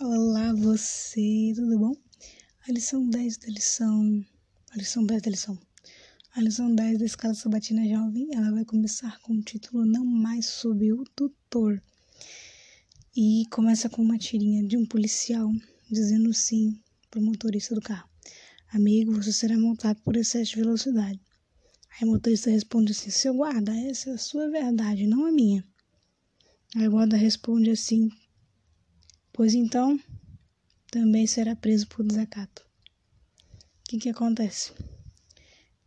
Olá, 0.00 0.54
você, 0.54 1.52
tudo 1.56 1.76
bom? 1.76 1.92
A 2.68 2.70
lição 2.70 3.10
10 3.10 3.36
da 3.38 3.48
lição. 3.48 4.24
A 4.70 4.76
lição 4.76 5.04
10 5.04 5.22
da 5.22 5.30
lição. 5.30 5.58
A 6.36 6.40
lição 6.40 6.72
10 6.72 7.00
da 7.00 7.04
escala 7.04 7.34
sabatina 7.34 7.84
jovem, 7.84 8.28
ela 8.32 8.52
vai 8.52 8.64
começar 8.64 9.18
com 9.22 9.32
o 9.32 9.42
título 9.42 9.84
Não 9.84 10.04
Mais 10.04 10.46
Sob 10.46 10.92
o 10.92 11.02
Tutor. 11.16 11.82
E 13.16 13.42
começa 13.50 13.88
com 13.88 14.00
uma 14.00 14.16
tirinha 14.16 14.62
de 14.62 14.76
um 14.76 14.86
policial 14.86 15.50
dizendo 15.90 16.32
sim 16.32 16.80
para 17.10 17.18
o 17.18 17.24
motorista 17.24 17.74
do 17.74 17.80
carro: 17.80 18.08
Amigo, 18.72 19.12
você 19.12 19.32
será 19.32 19.58
multado 19.58 20.00
por 20.02 20.16
excesso 20.16 20.52
de 20.52 20.60
velocidade. 20.60 21.20
Aí 21.90 22.06
o 22.06 22.12
motorista 22.12 22.50
responde 22.50 22.92
assim: 22.92 23.10
Seu 23.10 23.34
guarda, 23.34 23.74
essa 23.76 24.10
é 24.10 24.12
a 24.12 24.18
sua 24.18 24.48
verdade, 24.48 25.08
não 25.08 25.26
a 25.26 25.32
minha. 25.32 25.66
Aí 26.76 26.86
o 26.86 26.92
guarda 26.92 27.16
responde 27.16 27.72
assim: 27.72 28.08
Pois 29.38 29.54
então, 29.54 30.00
também 30.90 31.24
será 31.24 31.54
preso 31.54 31.86
por 31.86 32.04
desacato. 32.04 32.66
O 32.66 33.88
que 33.88 33.96
que 33.96 34.08
acontece? 34.08 34.72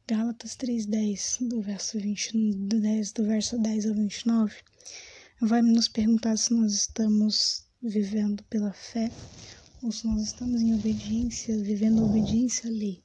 Gálatas 0.07 0.55
3:10, 0.55 1.49
do 1.49 1.61
verso 1.61 1.99
20, 1.99 2.31
do 2.69 2.79
10, 2.79 3.11
do 3.11 3.25
verso 3.25 3.57
10 3.57 3.87
ao 3.87 3.93
29, 3.93 4.55
vai 5.41 5.61
nos 5.61 5.89
perguntar 5.89 6.37
se 6.37 6.53
nós 6.53 6.71
estamos 6.71 7.65
vivendo 7.83 8.41
pela 8.45 8.71
fé 8.71 9.11
ou 9.83 9.91
se 9.91 10.07
nós 10.07 10.21
estamos 10.21 10.61
em 10.61 10.73
obediência, 10.73 11.61
vivendo 11.61 12.05
obediência 12.05 12.69
à 12.69 12.71
lei. 12.71 13.03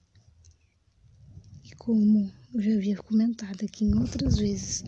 E 1.65 1.75
como 1.75 2.33
eu 2.55 2.61
já 2.61 2.73
havia 2.73 2.97
comentado 2.99 3.65
aqui 3.65 3.85
em 3.85 3.99
outras 3.99 4.39
vezes, 4.39 4.85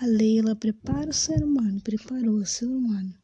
a 0.00 0.06
lei 0.06 0.40
ela 0.40 0.56
prepara 0.56 1.08
o 1.08 1.14
ser 1.14 1.44
humano, 1.44 1.80
preparou 1.80 2.38
o 2.38 2.44
ser 2.44 2.66
humano 2.66 3.21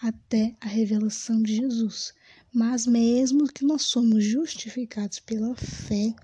até 0.00 0.54
a 0.60 0.66
revelação 0.66 1.42
de 1.42 1.56
Jesus. 1.56 2.14
Mas 2.52 2.86
mesmo 2.86 3.46
que 3.46 3.64
nós 3.64 3.82
somos 3.82 4.24
justificados 4.24 5.20
pela 5.20 5.54
fé, 5.54 6.14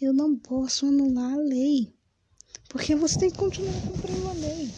eu 0.00 0.12
não 0.12 0.36
posso 0.36 0.86
anular 0.86 1.34
a 1.34 1.36
lei, 1.36 1.92
porque 2.68 2.96
você 2.96 3.18
tem 3.18 3.30
que 3.30 3.38
continuar 3.38 3.74
cumprindo 3.82 4.28
a 4.28 4.32
lei. 4.32 4.68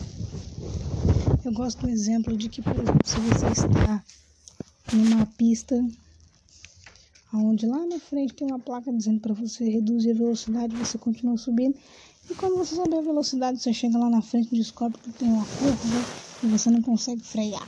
Eu 1.45 1.53
gosto 1.53 1.81
do 1.81 1.89
exemplo 1.89 2.37
de 2.37 2.49
que, 2.49 2.61
por 2.61 2.75
exemplo, 2.75 3.01
se 3.05 3.17
você 3.21 3.47
está 3.47 4.05
numa 4.93 5.27
pista 5.27 5.83
onde 7.35 7.67
lá 7.67 7.87
na 7.87 7.99
frente 7.99 8.35
tem 8.35 8.47
uma 8.47 8.59
placa 8.59 8.93
dizendo 8.93 9.21
para 9.21 9.33
você 9.33 9.65
reduzir 9.69 10.11
a 10.11 10.15
velocidade, 10.15 10.77
você 10.77 10.99
continua 10.99 11.39
subindo. 11.39 11.77
E 12.31 12.35
quando 12.35 12.57
você 12.57 12.75
sobe 12.75 12.95
a 12.95 13.01
velocidade, 13.01 13.61
você 13.61 13.73
chega 13.73 13.99
lá 13.99 14.11
na 14.11 14.21
frente 14.21 14.53
e 14.53 14.59
descobre 14.59 15.01
que 15.01 15.11
tem 15.13 15.29
uma 15.29 15.45
curva 15.45 16.05
e 16.43 16.47
você 16.47 16.71
não 16.71 16.83
consegue 16.83 17.23
frear. 17.23 17.67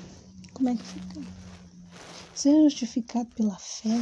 Como 0.55 0.69
é 0.69 0.77
que 0.77 0.84
fica? 0.84 1.20
Ser 2.34 2.62
justificado 2.62 3.28
pela 3.34 3.58
fé 3.58 3.98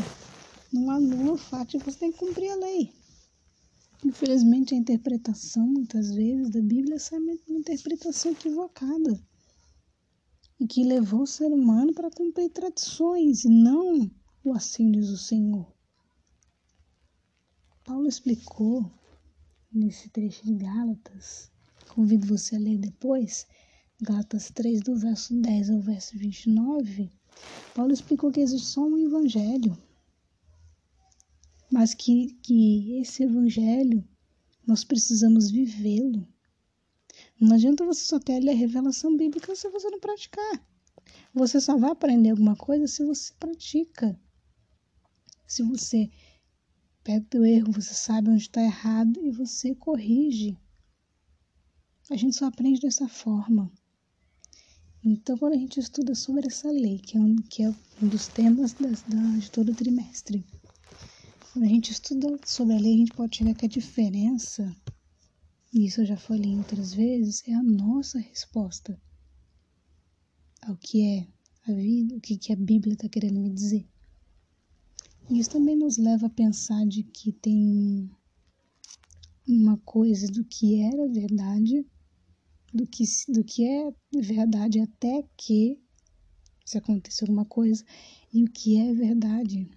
não 0.72 0.90
anula 0.90 1.32
o 1.32 1.38
fato 1.38 1.78
de 1.78 1.84
você 1.84 1.98
ter 1.98 2.12
que 2.12 2.18
cumprir 2.18 2.50
a 2.50 2.56
lei. 2.56 2.92
Infelizmente, 4.04 4.74
a 4.74 4.78
interpretação, 4.78 5.66
muitas 5.66 6.14
vezes, 6.14 6.50
da 6.50 6.60
Bíblia 6.60 6.96
é 6.96 7.16
uma 7.16 7.58
interpretação 7.58 8.32
equivocada 8.32 9.18
e 10.60 10.66
que 10.66 10.84
levou 10.84 11.22
o 11.22 11.26
ser 11.26 11.52
humano 11.52 11.92
para 11.94 12.10
cumprir 12.10 12.50
tradições 12.50 13.44
e 13.44 13.48
não 13.48 14.10
o 14.44 14.52
assim 14.52 14.90
diz 14.92 15.08
o 15.08 15.16
Senhor. 15.16 15.66
Paulo 17.84 18.08
explicou 18.08 18.90
nesse 19.72 20.08
trecho 20.10 20.44
de 20.44 20.54
Gálatas, 20.54 21.50
convido 21.88 22.26
você 22.26 22.56
a 22.56 22.58
ler 22.58 22.78
depois, 22.78 23.46
Gálatas 24.04 24.50
3, 24.50 24.80
do 24.80 24.96
verso 24.96 25.32
10 25.32 25.70
ao 25.70 25.80
verso 25.80 26.18
29, 26.18 27.08
Paulo 27.72 27.92
explicou 27.92 28.32
que 28.32 28.40
existe 28.40 28.66
só 28.66 28.84
um 28.84 28.98
evangelho, 28.98 29.80
mas 31.70 31.94
que, 31.94 32.34
que 32.42 32.98
esse 32.98 33.22
evangelho 33.22 34.04
nós 34.66 34.82
precisamos 34.82 35.52
vivê-lo. 35.52 36.26
Não 37.40 37.54
adianta 37.54 37.84
você 37.86 38.02
só 38.02 38.18
ter 38.18 38.32
ali 38.32 38.50
a 38.50 38.54
revelação 38.54 39.16
bíblica 39.16 39.54
se 39.54 39.70
você 39.70 39.88
não 39.88 40.00
praticar. 40.00 40.66
Você 41.32 41.60
só 41.60 41.76
vai 41.78 41.92
aprender 41.92 42.30
alguma 42.30 42.56
coisa 42.56 42.88
se 42.88 43.04
você 43.04 43.32
pratica. 43.38 44.20
Se 45.46 45.62
você 45.62 46.10
pega 47.04 47.38
o 47.38 47.44
erro, 47.44 47.70
você 47.70 47.94
sabe 47.94 48.30
onde 48.30 48.42
está 48.42 48.60
errado 48.60 49.24
e 49.24 49.30
você 49.30 49.76
corrige. 49.76 50.58
A 52.10 52.16
gente 52.16 52.34
só 52.34 52.46
aprende 52.46 52.80
dessa 52.80 53.06
forma. 53.06 53.70
Então, 55.04 55.36
quando 55.36 55.54
a 55.54 55.58
gente 55.58 55.80
estuda 55.80 56.14
sobre 56.14 56.46
essa 56.46 56.70
lei, 56.70 56.98
que 56.98 57.16
é 57.16 57.20
um, 57.20 57.34
que 57.36 57.64
é 57.64 57.74
um 58.00 58.06
dos 58.06 58.28
temas 58.28 58.72
das, 58.72 59.02
da, 59.02 59.20
de 59.36 59.50
todo 59.50 59.72
o 59.72 59.74
trimestre, 59.74 60.44
quando 61.52 61.64
a 61.64 61.68
gente 61.68 61.90
estuda 61.90 62.38
sobre 62.46 62.76
a 62.76 62.78
lei, 62.78 62.94
a 62.94 62.98
gente 62.98 63.12
pode 63.12 63.36
chegar 63.36 63.54
que 63.54 63.66
a 63.66 63.68
diferença, 63.68 64.74
e 65.74 65.86
isso 65.86 66.02
eu 66.02 66.06
já 66.06 66.16
falei 66.16 66.56
outras 66.56 66.94
vezes, 66.94 67.42
é 67.48 67.52
a 67.52 67.62
nossa 67.62 68.20
resposta 68.20 68.96
ao 70.62 70.76
que 70.76 71.02
é 71.02 71.26
a 71.66 71.74
vida, 71.74 72.16
o 72.16 72.20
que, 72.20 72.38
que 72.38 72.52
a 72.52 72.56
Bíblia 72.56 72.94
está 72.94 73.08
querendo 73.08 73.40
me 73.40 73.50
dizer. 73.50 73.84
E 75.28 75.40
isso 75.40 75.50
também 75.50 75.76
nos 75.76 75.96
leva 75.96 76.26
a 76.26 76.30
pensar 76.30 76.86
de 76.86 77.02
que 77.02 77.32
tem 77.32 78.08
uma 79.48 79.76
coisa 79.78 80.28
do 80.28 80.44
que 80.44 80.80
era 80.80 81.08
verdade 81.08 81.84
do 82.72 82.86
que, 82.86 83.04
do 83.28 83.44
que 83.44 83.68
é 83.68 83.92
verdade 84.14 84.80
até 84.80 85.28
que 85.36 85.78
se 86.64 86.78
aconteça 86.78 87.24
alguma 87.24 87.44
coisa 87.44 87.84
e 88.32 88.44
o 88.44 88.50
que 88.50 88.78
é 88.78 88.94
verdade. 88.94 89.68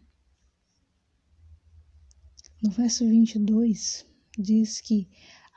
No 2.64 2.72
verso 2.72 3.08
22 3.08 4.06
diz 4.38 4.80
que 4.80 5.10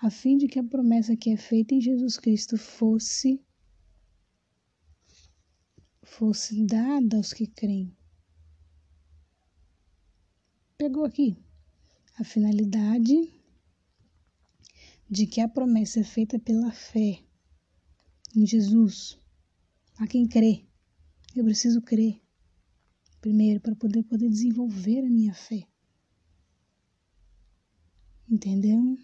a 0.02 0.10
fim 0.10 0.36
de 0.36 0.48
que 0.48 0.58
a 0.58 0.64
promessa 0.64 1.16
que 1.16 1.30
é 1.30 1.36
feita 1.36 1.74
em 1.74 1.80
Jesus 1.80 2.18
Cristo 2.18 2.56
fosse 2.56 3.40
fosse 6.02 6.64
dada 6.64 7.16
aos 7.16 7.32
que 7.32 7.46
creem. 7.46 7.96
Pegou 10.76 11.04
aqui 11.04 11.36
a 12.18 12.24
finalidade 12.24 13.32
de 15.08 15.26
que 15.26 15.40
a 15.40 15.48
promessa 15.48 16.00
é 16.00 16.04
feita 16.04 16.38
pela 16.38 16.72
fé 16.72 17.22
em 18.38 18.46
Jesus, 18.46 19.18
a 19.98 20.06
quem 20.06 20.26
crê. 20.26 20.64
Eu 21.34 21.44
preciso 21.44 21.82
crer 21.82 22.20
primeiro 23.20 23.60
para 23.60 23.74
poder 23.74 24.04
poder 24.04 24.28
desenvolver 24.28 25.00
a 25.00 25.10
minha 25.10 25.34
fé. 25.34 25.66
Entendeu? 28.30 28.96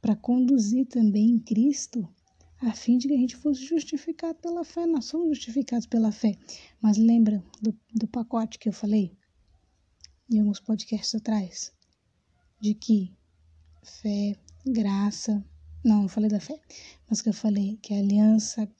Para 0.00 0.16
conduzir 0.16 0.86
também 0.86 1.30
em 1.30 1.38
Cristo, 1.38 2.08
a 2.58 2.72
fim 2.72 2.98
de 2.98 3.06
que 3.06 3.14
a 3.14 3.18
gente 3.18 3.36
fosse 3.36 3.64
justificado 3.64 4.38
pela 4.40 4.64
fé. 4.64 4.86
Nós 4.86 5.04
somos 5.04 5.28
justificados 5.36 5.86
pela 5.86 6.10
fé. 6.10 6.36
Mas 6.80 6.96
lembra 6.96 7.44
do, 7.60 7.78
do 7.94 8.08
pacote 8.08 8.58
que 8.58 8.68
eu 8.68 8.72
falei 8.72 9.16
em 10.28 10.40
alguns 10.40 10.58
podcasts 10.58 11.14
atrás? 11.14 11.72
De 12.60 12.74
que 12.74 13.12
fé, 13.82 14.36
graça, 14.66 15.44
não, 15.84 16.04
eu 16.04 16.08
falei 16.08 16.30
da 16.30 16.38
fé, 16.38 16.60
mas 17.08 17.20
que 17.20 17.28
eu 17.28 17.32
falei 17.32 17.76
que 17.82 17.92
a 17.92 17.98
aliança, 17.98 18.70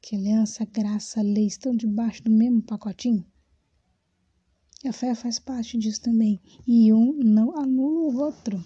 que 0.00 0.14
aliança, 0.14 0.64
graça, 0.64 1.20
lei 1.22 1.46
estão 1.46 1.74
debaixo 1.74 2.22
do 2.22 2.30
mesmo 2.30 2.62
pacotinho. 2.62 3.26
E 4.84 4.88
a 4.88 4.92
fé 4.92 5.14
faz 5.14 5.38
parte 5.38 5.78
disso 5.78 6.02
também. 6.02 6.40
E 6.66 6.92
um 6.92 7.14
não 7.14 7.58
anula 7.58 8.00
o 8.00 8.16
outro. 8.18 8.62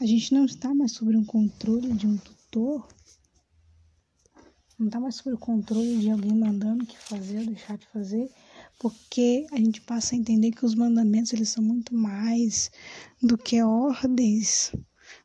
A 0.00 0.04
gente 0.04 0.34
não 0.34 0.44
está 0.44 0.74
mais 0.74 0.92
sob 0.92 1.16
um 1.16 1.24
controle 1.24 1.92
de 1.92 2.06
um 2.06 2.16
tutor. 2.16 2.88
Não 4.78 4.86
está 4.86 5.00
mais 5.00 5.16
sob 5.16 5.34
o 5.34 5.38
controle 5.38 5.98
de 5.98 6.10
alguém 6.10 6.32
mandando 6.32 6.84
o 6.84 6.86
que 6.86 6.98
fazer 6.98 7.40
ou 7.40 7.46
deixar 7.46 7.76
de 7.76 7.86
fazer 7.88 8.30
porque 8.78 9.46
a 9.50 9.56
gente 9.56 9.80
passa 9.80 10.14
a 10.14 10.18
entender 10.18 10.52
que 10.52 10.64
os 10.64 10.74
mandamentos 10.74 11.32
eles 11.32 11.48
são 11.48 11.62
muito 11.62 11.94
mais 11.94 12.70
do 13.20 13.36
que 13.36 13.60
ordens, 13.60 14.72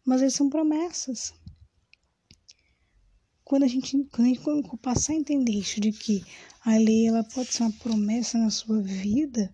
mas 0.04 0.22
eles 0.22 0.34
são 0.34 0.50
promessas. 0.50 1.34
Quando 3.44 3.64
a 3.64 3.68
gente, 3.68 3.92
quando 4.12 4.28
a 4.28 4.34
gente 4.34 4.78
passar 4.82 5.14
a 5.14 5.18
entender 5.18 5.52
isso 5.52 5.80
de 5.80 5.92
que 5.92 6.24
a 6.66 6.76
lei 6.78 7.08
ela 7.08 7.24
pode 7.24 7.54
ser 7.54 7.64
uma 7.64 7.72
promessa 7.74 8.38
na 8.38 8.50
sua 8.50 8.82
vida, 8.82 9.54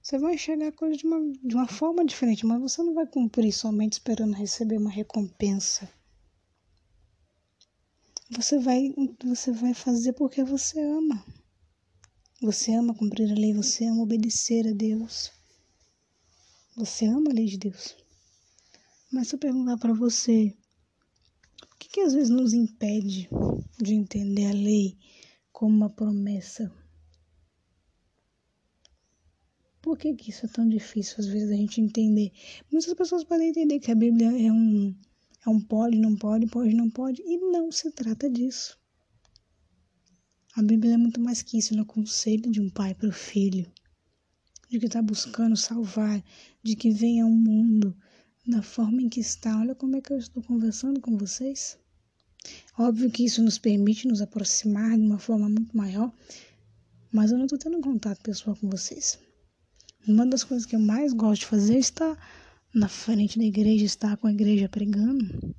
você 0.00 0.18
vai 0.18 0.34
enxergar 0.34 0.68
a 0.68 0.72
coisa 0.72 0.96
de 0.96 1.06
uma, 1.06 1.32
de 1.42 1.54
uma 1.54 1.66
forma 1.66 2.04
diferente, 2.04 2.46
mas 2.46 2.60
você 2.60 2.82
não 2.82 2.94
vai 2.94 3.06
cumprir 3.06 3.52
somente 3.52 3.94
esperando 3.94 4.34
receber 4.34 4.76
uma 4.76 4.90
recompensa. 4.90 5.88
Você 8.34 8.58
vai, 8.58 8.94
você 9.22 9.52
vai 9.52 9.74
fazer 9.74 10.14
porque 10.14 10.42
você 10.42 10.80
ama. 10.80 11.22
Você 12.40 12.72
ama 12.72 12.94
cumprir 12.94 13.30
a 13.30 13.34
lei, 13.34 13.52
você 13.52 13.84
ama 13.84 14.02
obedecer 14.02 14.66
a 14.66 14.72
Deus. 14.72 15.30
Você 16.74 17.04
ama 17.04 17.30
a 17.30 17.34
lei 17.34 17.44
de 17.44 17.58
Deus. 17.58 17.94
Mas 19.12 19.28
se 19.28 19.34
eu 19.34 19.38
perguntar 19.38 19.76
para 19.76 19.92
você, 19.92 20.56
o 21.74 21.76
que, 21.78 21.90
que 21.90 22.00
às 22.00 22.14
vezes 22.14 22.30
nos 22.30 22.54
impede 22.54 23.28
de 23.78 23.92
entender 23.92 24.46
a 24.46 24.54
lei 24.54 24.96
como 25.52 25.76
uma 25.76 25.90
promessa. 25.90 26.72
Por 29.82 29.98
que, 29.98 30.14
que 30.14 30.30
isso 30.30 30.46
é 30.46 30.48
tão 30.48 30.66
difícil 30.66 31.16
às 31.18 31.26
vezes 31.26 31.50
a 31.50 31.56
gente 31.56 31.82
entender? 31.82 32.32
Muitas 32.70 32.94
pessoas 32.94 33.24
podem 33.24 33.50
entender 33.50 33.78
que 33.78 33.92
a 33.92 33.94
Bíblia 33.94 34.28
é 34.28 34.50
um, 34.50 34.96
é 35.44 35.50
um 35.50 35.60
pode, 35.60 35.98
não 35.98 36.14
pode, 36.16 36.46
pode, 36.46 36.74
não 36.74 36.88
pode, 36.88 37.22
e 37.22 37.36
não 37.36 37.70
se 37.72 37.90
trata 37.90 38.30
disso. 38.30 38.78
A 40.54 40.62
Bíblia 40.62 40.94
é 40.94 40.96
muito 40.96 41.20
mais 41.20 41.42
que 41.42 41.58
isso, 41.58 41.74
é 41.74 41.80
o 41.80 41.86
conselho 41.86 42.50
de 42.50 42.60
um 42.60 42.68
pai 42.68 42.94
para 42.94 43.08
o 43.08 43.12
filho, 43.12 43.70
de 44.68 44.78
que 44.78 44.86
está 44.86 45.02
buscando 45.02 45.56
salvar, 45.56 46.22
de 46.62 46.76
que 46.76 46.90
vem 46.90 47.20
ao 47.20 47.30
mundo 47.30 47.96
da 48.46 48.62
forma 48.62 49.02
em 49.02 49.08
que 49.08 49.20
está. 49.20 49.58
Olha 49.58 49.74
como 49.74 49.96
é 49.96 50.00
que 50.00 50.12
eu 50.12 50.18
estou 50.18 50.42
conversando 50.42 51.00
com 51.00 51.16
vocês. 51.16 51.78
Óbvio 52.78 53.10
que 53.10 53.24
isso 53.24 53.42
nos 53.42 53.58
permite 53.58 54.06
nos 54.06 54.20
aproximar 54.20 54.96
de 54.96 55.02
uma 55.04 55.18
forma 55.18 55.48
muito 55.48 55.76
maior, 55.76 56.12
mas 57.10 57.30
eu 57.30 57.38
não 57.38 57.44
estou 57.44 57.58
tendo 57.58 57.80
contato 57.80 58.22
pessoal 58.22 58.56
com 58.56 58.68
vocês. 58.68 59.18
Uma 60.06 60.26
das 60.26 60.42
coisas 60.44 60.66
que 60.66 60.74
eu 60.74 60.80
mais 60.80 61.12
gosto 61.12 61.42
de 61.42 61.46
fazer 61.46 61.76
é 61.76 61.78
estar 61.78 62.18
na 62.74 62.88
frente 62.88 63.38
da 63.38 63.44
igreja, 63.44 63.84
estar 63.84 64.16
com 64.16 64.26
a 64.26 64.32
igreja 64.32 64.68
pregando. 64.68 65.54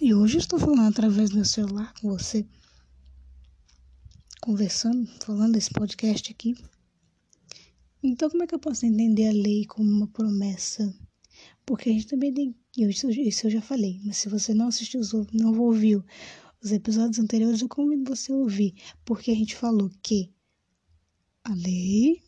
E 0.00 0.12
hoje 0.12 0.38
estou 0.38 0.58
falando 0.58 0.88
através 0.88 1.30
do 1.30 1.36
meu 1.36 1.44
celular 1.44 1.94
com 1.94 2.10
você, 2.10 2.46
conversando, 4.42 5.06
falando 5.24 5.54
desse 5.54 5.70
podcast 5.70 6.30
aqui. 6.30 6.54
Então, 8.02 8.28
como 8.28 8.42
é 8.42 8.46
que 8.46 8.54
eu 8.54 8.58
posso 8.58 8.84
entender 8.84 9.28
a 9.28 9.32
lei 9.32 9.64
como 9.64 9.88
uma 9.90 10.06
promessa? 10.08 10.94
Porque 11.64 11.88
a 11.88 11.92
gente 11.92 12.06
também 12.06 12.32
tem. 12.32 12.54
Isso, 12.76 13.46
eu 13.46 13.50
já 13.50 13.62
falei, 13.62 13.98
mas 14.04 14.18
se 14.18 14.28
você 14.28 14.52
não 14.52 14.68
assistiu, 14.68 15.00
não 15.32 15.58
ouviu 15.58 16.04
os 16.62 16.70
episódios 16.70 17.18
anteriores, 17.18 17.62
eu 17.62 17.68
convido 17.68 18.04
você 18.14 18.30
a 18.30 18.36
ouvir. 18.36 18.74
Porque 19.04 19.30
a 19.30 19.34
gente 19.34 19.56
falou 19.56 19.90
que 20.02 20.30
a 21.42 21.54
lei 21.54 22.22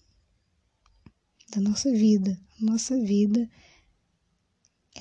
da 1.51 1.61
nossa 1.61 1.93
vida, 1.93 2.41
nossa 2.59 2.99
vida, 2.99 3.49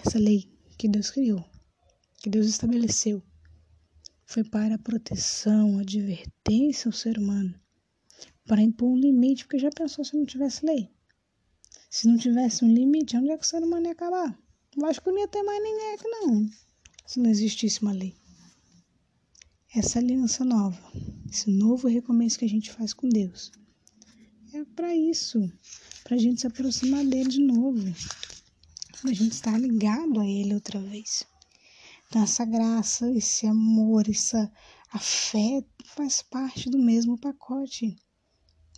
essa 0.05 0.19
lei 0.19 0.49
que 0.77 0.87
Deus 0.87 1.09
criou, 1.09 1.43
que 2.17 2.29
Deus 2.29 2.47
estabeleceu, 2.47 3.21
foi 4.25 4.43
para 4.43 4.75
a 4.75 4.79
proteção, 4.79 5.79
advertência 5.79 6.89
ao 6.89 6.93
ser 6.93 7.17
humano, 7.17 7.53
para 8.45 8.61
impor 8.61 8.89
um 8.89 8.97
limite, 8.97 9.45
porque 9.45 9.59
já 9.59 9.69
pensou 9.69 10.03
se 10.03 10.15
não 10.15 10.25
tivesse 10.25 10.65
lei? 10.65 10.89
Se 11.89 12.07
não 12.07 12.17
tivesse 12.17 12.65
um 12.65 12.73
limite, 12.73 13.15
onde 13.15 13.31
é 13.31 13.37
que 13.37 13.45
o 13.45 13.47
ser 13.47 13.63
humano 13.63 13.85
ia 13.85 13.93
acabar? 13.93 14.37
Lógico 14.75 15.05
que 15.05 15.11
não 15.11 15.19
ia 15.19 15.27
ter 15.27 15.43
mais 15.43 15.63
ninguém 15.63 15.93
aqui, 15.93 16.07
não. 16.07 16.49
Se 17.05 17.19
não 17.19 17.29
existisse 17.29 17.81
uma 17.81 17.93
lei. 17.93 18.15
Essa 19.73 19.99
aliança 19.99 20.43
nova, 20.43 20.79
esse 21.31 21.49
novo 21.49 21.87
recomeço 21.87 22.37
que 22.37 22.45
a 22.45 22.49
gente 22.49 22.71
faz 22.71 22.93
com 22.93 23.07
Deus, 23.07 23.51
é 24.53 24.63
para 24.75 24.95
isso, 24.95 25.51
para 26.03 26.15
a 26.15 26.19
gente 26.19 26.41
se 26.41 26.47
aproximar 26.47 27.05
dele 27.05 27.29
de 27.29 27.41
novo, 27.41 27.93
a 29.03 29.13
gente 29.13 29.33
estar 29.33 29.59
ligado 29.59 30.19
a 30.19 30.25
ele 30.25 30.53
outra 30.53 30.79
vez. 30.79 31.25
Então, 32.07 32.23
essa 32.23 32.45
graça, 32.45 33.11
esse 33.11 33.45
amor, 33.45 34.09
essa 34.09 34.51
a 34.91 34.99
fé 34.99 35.63
faz 35.85 36.21
parte 36.21 36.69
do 36.69 36.79
mesmo 36.79 37.19
pacote. 37.19 37.95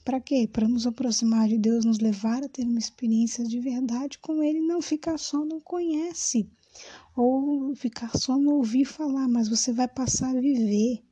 Para 0.04 0.20
quê? 0.20 0.50
Para 0.52 0.68
nos 0.68 0.88
aproximar 0.88 1.48
de 1.48 1.58
Deus, 1.58 1.86
nos 1.86 2.00
levar 2.00 2.44
a 2.44 2.50
ter 2.50 2.64
uma 2.64 2.80
experiência 2.80 3.46
de 3.46 3.60
verdade 3.60 4.18
com 4.18 4.42
Ele, 4.42 4.60
não 4.60 4.82
ficar 4.82 5.20
só 5.20 5.46
no 5.46 5.62
conhece, 5.62 6.50
ou 7.16 7.76
ficar 7.76 8.18
só 8.18 8.38
no 8.38 8.56
ouvir 8.56 8.86
falar, 8.86 9.28
mas 9.28 9.48
você 9.48 9.72
vai 9.72 9.88
passar 9.88 10.36
a 10.36 10.42
viver. 10.42 11.04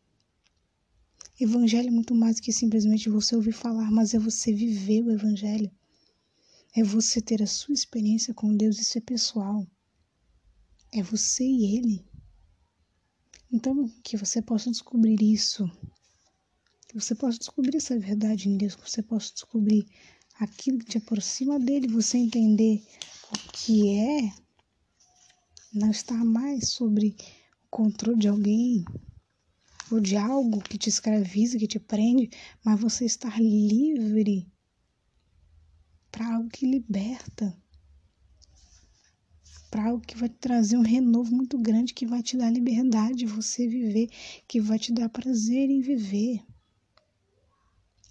Evangelho 1.40 1.90
é 1.90 1.92
muito 1.92 2.16
mais 2.16 2.38
do 2.38 2.42
que 2.42 2.52
simplesmente 2.52 3.10
você 3.10 3.36
ouvir 3.36 3.52
falar, 3.52 3.92
mas 3.92 4.16
é 4.16 4.20
você 4.20 4.52
viver 4.52 5.04
o 5.04 5.12
Evangelho. 5.12 5.70
É 6.78 6.84
você 6.84 7.20
ter 7.20 7.42
a 7.42 7.48
sua 7.48 7.74
experiência 7.74 8.34
com 8.34 8.56
Deus, 8.56 8.80
isso 8.80 8.98
é 9.00 9.02
pessoal. 9.02 9.66
É 10.94 11.02
você 11.02 11.44
e 11.44 11.76
Ele. 11.76 12.06
Então, 13.52 13.90
que 14.04 14.16
você 14.16 14.42
possa 14.42 14.70
descobrir 14.70 15.18
isso 15.20 15.68
que 16.88 16.96
você 16.96 17.14
possa 17.14 17.38
descobrir 17.38 17.76
essa 17.76 18.00
verdade 18.00 18.48
em 18.48 18.58
Deus, 18.58 18.76
que 18.76 18.90
você 18.90 19.04
possa 19.04 19.34
descobrir 19.34 19.86
aquilo 20.40 20.80
que 20.80 20.86
te 20.86 20.98
aproxima 20.98 21.60
dele, 21.60 21.88
você 21.88 22.18
entender 22.18 22.82
o 23.32 23.38
que 23.52 23.90
é 23.98 24.32
não 25.74 25.92
estar 25.92 26.24
mais 26.24 26.70
sobre 26.70 27.16
o 27.66 27.70
controle 27.70 28.18
de 28.18 28.28
alguém 28.30 28.86
ou 29.92 30.00
de 30.00 30.16
algo 30.16 30.62
que 30.62 30.78
te 30.78 30.88
escraviza, 30.88 31.58
que 31.58 31.68
te 31.68 31.80
prende, 31.80 32.30
mas 32.64 32.80
você 32.80 33.06
estar 33.06 33.38
livre 33.42 34.50
para 36.12 36.36
algo 36.36 36.50
que 36.50 36.66
liberta, 36.66 37.56
para 39.70 39.90
algo 39.90 40.06
que 40.06 40.18
vai 40.18 40.30
trazer 40.30 40.78
um 40.78 40.82
renovo 40.82 41.36
muito 41.36 41.58
grande, 41.58 41.94
que 41.94 42.06
vai 42.06 42.24
te 42.24 42.38
dar 42.38 42.50
liberdade 42.50 43.20
de 43.20 43.26
você 43.26 43.68
viver, 43.68 44.10
que 44.48 44.60
vai 44.62 44.80
te 44.80 44.92
dar 44.94 45.10
prazer 45.10 45.70
em 45.70 45.82
viver. 45.82 46.44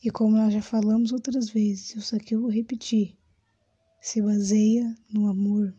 E 0.03 0.11
como 0.11 0.37
nós 0.37 0.53
já 0.53 0.63
falamos 0.63 1.13
outras 1.13 1.49
vezes, 1.49 1.97
isso 1.97 2.15
aqui 2.15 2.35
eu 2.35 2.43
vou 2.43 2.51
repetir, 2.51 3.17
se 4.01 4.21
baseia 4.23 4.95
no 5.11 5.29
amor. 5.29 5.75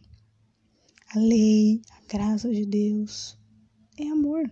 A 1.15 1.19
lei, 1.19 1.81
a 1.91 2.01
graça 2.11 2.49
de 2.51 2.65
Deus 2.65 3.37
é 3.97 4.07
amor. 4.07 4.51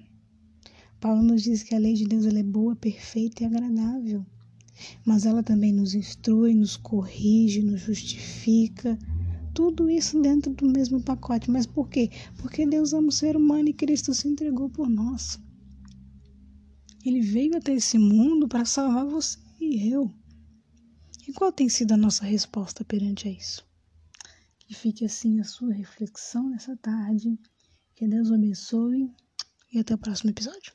Paulo 1.02 1.22
nos 1.22 1.44
diz 1.44 1.62
que 1.64 1.76
a 1.76 1.80
lei 1.80 1.94
de 1.94 2.06
Deus 2.06 2.26
é 2.26 2.44
boa, 2.44 2.76
perfeita 2.76 3.44
e 3.44 3.46
agradável. 3.46 4.26
Mas 5.06 5.26
ela 5.26 5.44
também 5.44 5.74
nos 5.74 5.94
instrui, 5.94 6.54
nos 6.54 6.76
corrige, 6.76 7.62
nos 7.62 7.82
justifica. 7.82 8.98
Tudo 9.54 9.90
isso 9.90 10.22
dentro 10.22 10.54
do 10.54 10.68
mesmo 10.68 11.02
pacote. 11.02 11.50
Mas 11.50 11.66
por 11.66 11.90
quê? 11.90 12.10
Porque 12.38 12.66
Deus 12.66 12.94
ama 12.94 13.08
o 13.08 13.12
ser 13.12 13.38
humano 13.38 13.70
e 13.70 13.74
Cristo 13.74 14.14
se 14.14 14.28
entregou 14.28 14.70
por 14.70 14.90
nós. 14.90 15.40
Ele 17.06 17.22
veio 17.22 17.56
até 17.56 17.74
esse 17.74 17.98
mundo 17.98 18.48
para 18.48 18.66
salvar 18.66 19.06
você 19.06 19.38
e 19.60 19.90
eu. 19.90 20.12
E 21.28 21.34
qual 21.34 21.52
tem 21.52 21.70
sido 21.70 21.94
a 21.94 21.98
nossa 21.98 22.26
resposta 22.26 22.84
perante 22.84 23.28
a 23.28 23.32
isso? 23.32 23.66
Que 24.60 24.74
fique 24.74 25.06
assim 25.06 25.40
a 25.40 25.44
sua 25.44 25.74
reflexão 25.74 26.50
nessa 26.50 26.76
tarde. 26.78 27.40
Que 27.96 28.08
Deus 28.08 28.32
abençoe 28.32 29.12
e 29.72 29.80
até 29.80 29.94
o 29.94 29.98
próximo 29.98 30.32
episódio. 30.32 30.74